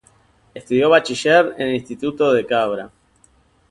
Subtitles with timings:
[0.55, 2.89] Estudió bachiller en el instituto de Cabra.